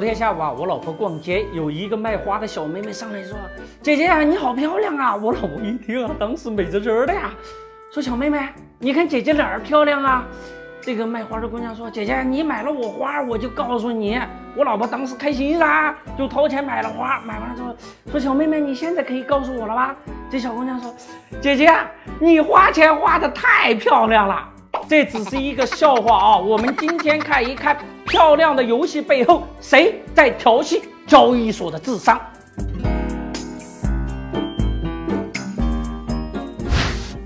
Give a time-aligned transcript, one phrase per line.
[0.00, 3.36] 昨天下午啊，我老婆逛街，有一个卖花的小妹妹上来说
[3.84, 7.30] ：“姐姐啊，你好漂亮啊！”我老婆一听啊，当时美滋滋的呀，
[7.92, 8.48] 说：“小妹妹，
[8.78, 10.26] 你看姐姐哪儿漂亮啊？”
[10.80, 14.18] 这个卖花的姑娘说：“姐姐，你买了我花，我就告诉你。”
[14.56, 17.20] 我老婆当时开心啦，就掏钱买了花。
[17.26, 17.76] 买完了之后
[18.10, 19.94] 说：“小妹妹，你现在可以告诉我了吧？”
[20.32, 20.94] 这小姑娘说
[21.42, 21.70] ：“姐姐，
[22.18, 24.48] 你花钱花的太漂亮了。”
[24.90, 26.36] 这只是一个笑话啊！
[26.36, 32.20] 我们今天看一看漂亮的游戏背后，谁在调戏交易所的智商？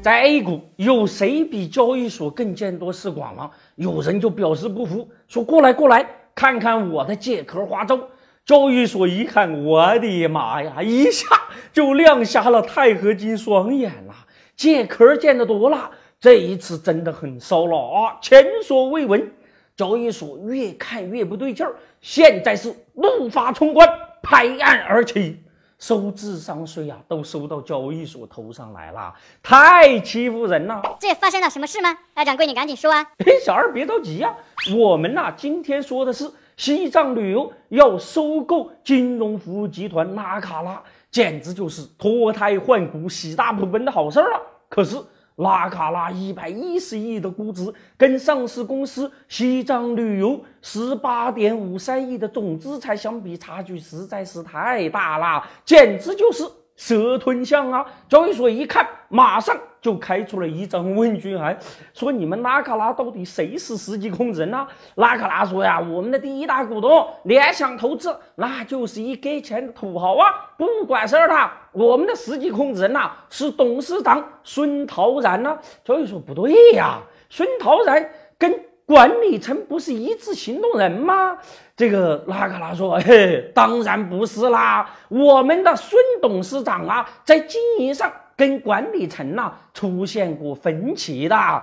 [0.00, 3.50] 在 A 股，有谁比交易所更见多识广吗？
[3.74, 8.00] 有人就表示不服，说：“过来，过来，看看我的借壳花招。”
[8.46, 11.26] 交易所一看，我的妈呀，一下
[11.74, 14.14] 就亮瞎了钛合金双眼了。
[14.56, 19.32] 借壳见得多了，这一次真的很骚了啊，前所未闻。
[19.74, 23.88] 交易所越看越不对劲儿，现在是怒发冲冠，
[24.22, 25.42] 拍案而起。
[25.78, 30.82] 收智商税啊，都收到交易所头上来了，太欺负人了！
[31.00, 31.96] 这发生了什么事吗？
[32.12, 33.02] 大掌柜，你赶紧说啊！
[33.24, 34.36] 嘿，小二别着急呀，
[34.76, 44.40] 我们呐，今天说的是西藏旅游要收购金融服务集团拉卡拉，简直就是脱胎换骨、喜大普奔的好事儿啊！
[44.68, 44.98] 可是。
[45.36, 56.44] 拉卡拉一百一十亿的估值，跟上市公司西藏旅游十八点五三亿的总资产相比，差距实在是太大了，简直就是
[56.80, 57.84] 蛇吞象啊！
[58.08, 59.54] 交易所一看，马上。
[59.82, 61.58] 就开出了一张问卷函，
[61.94, 64.66] 说你们拉卡拉到底谁是实际控制人呢？
[64.96, 71.50] 拉卡拉说呀，我们的第一大股东联想投资，那就是一给钱的土豪啊，不管事儿的。
[71.72, 75.58] 我们的实际控制人呐是董事长孙陶然呢。
[75.82, 76.98] 交易所不对呀，
[77.30, 78.06] 孙陶然
[78.36, 78.54] 跟
[78.90, 81.38] 管理层不是一致行动人吗？
[81.76, 88.10] 这个拉卡拉说，嘿，当然不是啦，我们的孙董事长啊，在经营上。
[88.36, 91.62] 跟管理层呐出现过分歧的，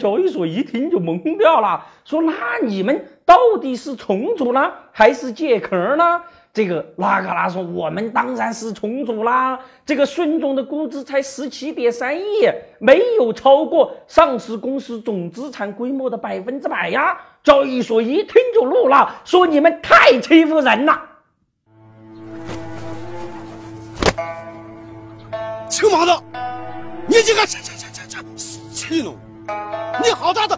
[0.00, 2.32] 交易所一听就懵掉了，说那
[2.62, 6.22] 你们到底是重组呢，还是借壳呢？
[6.54, 9.58] 这个拉卡拉说，我们当然是重组啦。
[9.84, 12.48] 这个孙总的估值才十七点三亿，
[12.78, 17.18] 没有超过上市公司总资产规模的百分之百呀。
[17.42, 21.02] 交易所一听就怒了，说你们太欺负人了。
[25.68, 26.22] 青妈的，
[27.08, 28.22] 你这个这这这这这
[28.70, 29.16] 气怒！
[30.00, 30.56] 你好大的！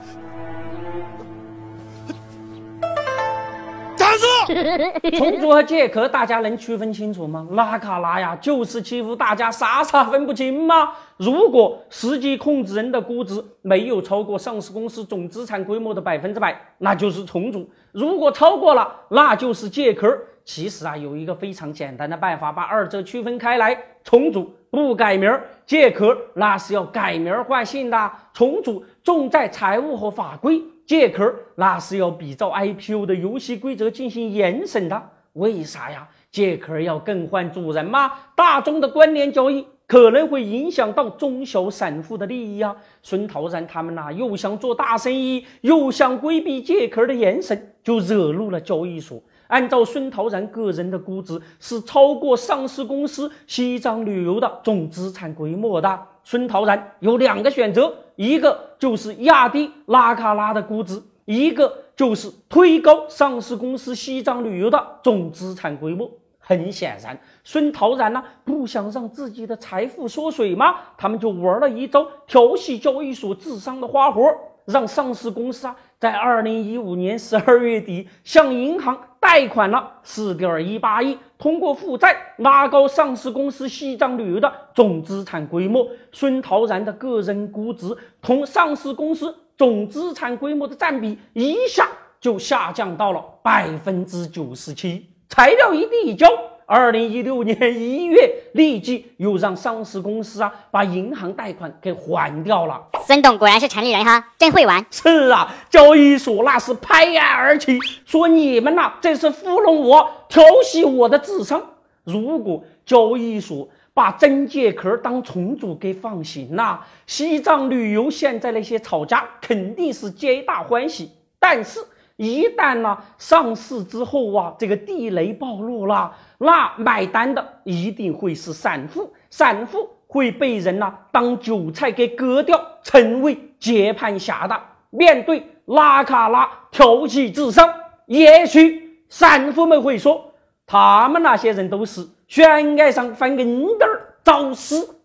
[5.17, 7.47] 重组和借壳，大家能区分清楚吗？
[7.53, 10.93] 拉卡拉呀，就是欺负大家，傻傻分不清吗？
[11.17, 17.61] 如果实际控制人的估值没有超过上市公司总资产规模的百分之百，那就是重组；
[17.93, 20.17] 如果超过了，那就是借壳。
[20.45, 24.51] 其实啊，有一个非常简单的办法，把二者区分开来：重组。
[24.69, 28.13] 不改名儿借壳，那是要改名换姓的。
[28.35, 35.11] 重组重在财务和法规，借壳那是要比照 IPO 的游戏规则进行严审的。
[35.33, 36.09] 为啥呀？
[36.31, 38.13] 借壳要更换主人吗？
[38.35, 42.75] 大宗的关联交易可能会影响到中小散户的利益啊。
[43.03, 49.23] 孙陶然他们呐，又想做大生意，又想规避借壳的严审，就惹怒了交易所。
[49.49, 56.01] 按照孙陶然个人的估值，是超过上市公司西藏旅游的总资产规模的。
[56.25, 66.11] 孙陶然有两个选择，一个就是压低拉卡拉的估值，一个就是推高上市公司西藏旅游的总资产规模。
[66.39, 70.77] 很显然，孙陶然呢不想让自己的财富缩水吗？
[70.97, 74.23] 他们就玩了一招调戏交易所智商的花活，
[74.65, 78.97] 让上市公司啊在二零一五年十二月底向银行。
[79.29, 85.85] 贷款了四点一八亿，通过负债拉高上市公司西藏旅游的总资产规模。
[86.13, 87.89] 孙陶然的个人估值
[88.23, 91.89] 同上市公司总资产规模的占比一下
[92.21, 95.05] 就下降到了百分之九十七。
[95.29, 96.29] 材料一递交。
[96.69, 102.83] 二零一六年一月，立即又让上市公司啊把银行贷款给还掉了。
[103.07, 104.85] 孙董果然是城里人哈，真会玩。
[104.91, 111.63] 是啊，交易所那是拍案而起，说你们呐这是糊弄我，调戏我的智商。
[112.03, 121.13] 如果交易所把真借壳当重组给放行了，西藏旅游现在那些炒家肯定是皆大欢喜。
[121.39, 121.79] 但是。
[122.17, 134.59] 一旦呢上市之后啊，这个地雷暴露了，那买单的一定会是散户，散户会被人呢当韭菜给割掉，成为接盘侠的。
[134.89, 137.69] 面对拉卡拉挑起智商，
[138.07, 140.33] 也许散户们会说，
[140.67, 144.97] 他们那些人都是悬崖上翻跟斗儿找死。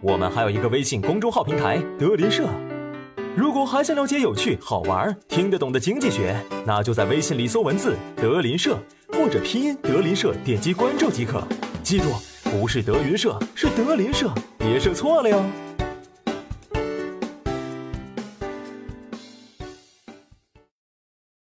[0.00, 2.44] 我们还有一个微信公众号平台德林社，
[3.36, 6.36] 如果还想了解有趣、好玩、听得懂的经济学，
[6.66, 8.76] 那就在微信里搜文字“德林社”
[9.12, 11.42] 或者拼音“德林社”，点击关注即可。
[11.82, 12.08] 记住，
[12.50, 14.28] 不是德云社，是德林社，
[14.58, 15.42] 别设错了哟。